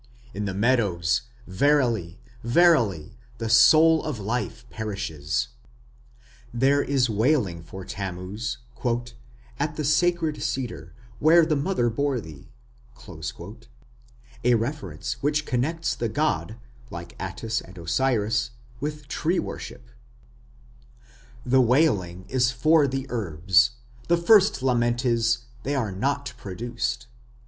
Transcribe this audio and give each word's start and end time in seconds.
In 0.33 0.45
the 0.45 0.55
meadows, 0.55 1.21
verily, 1.45 2.19
verily, 2.43 3.19
the 3.37 3.49
soul 3.49 4.03
of 4.03 4.17
life 4.19 4.67
perishes. 4.71 5.49
There 6.51 6.81
is 6.81 7.07
wailing 7.07 7.61
for 7.61 7.85
Tammuz 7.85 8.57
"at 9.59 9.75
the 9.75 9.83
sacred 9.83 10.41
cedar, 10.41 10.95
where 11.19 11.45
the 11.45 11.55
mother 11.55 11.91
bore 11.91 12.19
thee", 12.19 12.49
a 14.43 14.55
reference 14.55 15.21
which 15.21 15.45
connects 15.45 15.93
the 15.93 16.09
god, 16.09 16.57
like 16.89 17.15
Adonis 17.19 17.61
and 17.61 17.77
Osiris, 17.77 18.49
with 18.79 19.07
tree 19.07 19.37
worship: 19.37 19.87
The 21.45 21.61
wailing 21.61 22.25
is 22.27 22.49
for 22.49 22.87
the 22.87 23.05
herbs: 23.09 23.73
the 24.07 24.17
first 24.17 24.63
lament 24.63 25.05
is, 25.05 25.45
"they 25.61 25.75
are 25.75 25.91
not 25.91 26.33
produced". 26.37 27.05